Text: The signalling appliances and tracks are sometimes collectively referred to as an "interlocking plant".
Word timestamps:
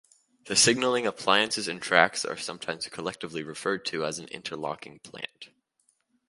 The 0.45 0.55
signalling 0.55 1.05
appliances 1.05 1.67
and 1.67 1.79
tracks 1.79 2.25
are 2.25 2.35
sometimes 2.35 2.87
collectively 2.87 3.43
referred 3.43 3.85
to 3.85 4.03
as 4.03 4.17
an 4.17 4.27
"interlocking 4.29 4.97
plant". 5.01 5.49